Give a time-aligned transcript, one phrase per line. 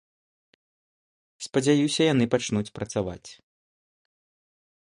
[1.47, 3.29] Спадзяюся, яны пачнуць працаваць.